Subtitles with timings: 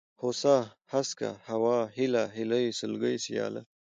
[0.21, 0.57] هوسا،
[0.93, 3.61] هسکه، هوا، هېله، هيلۍ، سلگۍ، سياله